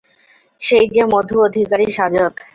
সেই 0.61 0.85
যে 0.93 1.03
মধু 1.13 1.35
অধিকারী 1.47 1.87
সাজত। 1.91 2.33